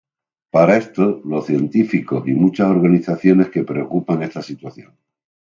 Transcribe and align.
Para 0.49 0.77
esto, 0.77 1.21
los 1.25 1.45
científicos 1.45 2.27
y 2.27 2.31
muchas 2.33 2.71
organizaciones 2.71 3.49
que 3.51 3.63
preocupan 3.63 4.23
esta 4.23 4.41
situación. 4.41 4.97